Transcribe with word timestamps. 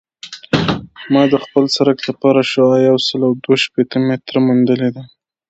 ما 1.13 1.23
د 1.31 1.35
خپل 1.43 1.63
سرک 1.75 1.97
لپاره 2.09 2.39
شعاع 2.51 2.79
یوسل 2.89 3.21
دوه 3.43 3.57
شپیته 3.65 3.97
متره 4.07 4.39
موندلې 4.47 4.89
ده 4.95 5.03